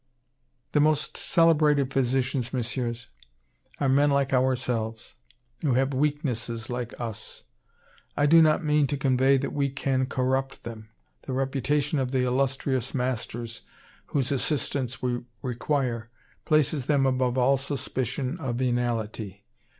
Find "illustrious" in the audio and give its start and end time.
12.23-12.95